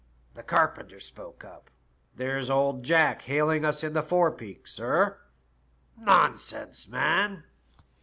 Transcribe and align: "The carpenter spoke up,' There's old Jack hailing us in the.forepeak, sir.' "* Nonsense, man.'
"The 0.33 0.41
carpenter 0.41 0.99
spoke 0.99 1.45
up,' 1.45 1.69
There's 2.17 2.49
old 2.49 2.81
Jack 2.81 3.21
hailing 3.21 3.63
us 3.63 3.83
in 3.83 3.93
the.forepeak, 3.93 4.67
sir.' 4.67 5.19
"* 5.79 5.95
Nonsense, 5.95 6.87
man.' 6.87 7.43